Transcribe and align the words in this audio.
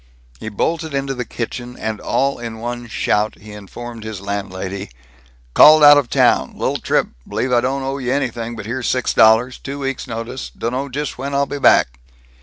He 0.39 0.49
bolted 0.49 0.95
into 0.95 1.13
the 1.13 1.25
kitchen 1.25 1.77
and 1.77 1.99
all 2.01 2.39
in 2.39 2.57
one 2.57 2.87
shout 2.87 3.35
he 3.39 3.51
informed 3.51 4.03
his 4.03 4.19
landlady, 4.19 4.89
"Called 5.53 5.83
out 5.83 5.95
of 5.99 6.09
town, 6.09 6.53
li'l 6.57 6.77
trip, 6.77 7.09
b'lieve 7.27 7.53
I 7.53 7.61
don't 7.61 7.83
owe 7.83 7.99
you 7.99 8.11
an'thing, 8.11 8.57
here's 8.63 8.87
six 8.87 9.13
dollars, 9.13 9.59
two 9.59 9.77
weeks' 9.77 10.07
notice, 10.07 10.49
dunno 10.49 10.89
just 10.89 11.19
when 11.19 11.35
I 11.35 11.45
be 11.45 11.59
back." 11.59 11.99